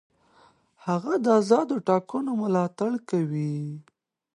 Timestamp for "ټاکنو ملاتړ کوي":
1.87-3.57